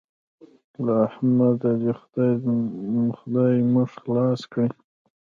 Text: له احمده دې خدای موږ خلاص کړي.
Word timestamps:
له 0.85 0.93
احمده 1.07 1.71
دې 1.81 1.93
خدای 3.19 3.55
موږ 3.73 3.89
خلاص 4.01 4.41
کړي. 4.51 4.67